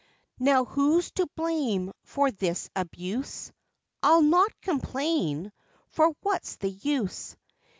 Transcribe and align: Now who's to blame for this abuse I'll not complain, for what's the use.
Now 0.39 0.65
who's 0.65 1.11
to 1.11 1.27
blame 1.35 1.91
for 2.05 2.31
this 2.31 2.71
abuse 2.75 3.51
I'll 4.01 4.23
not 4.23 4.51
complain, 4.61 5.51
for 5.89 6.15
what's 6.21 6.55
the 6.55 6.69
use. 6.71 7.35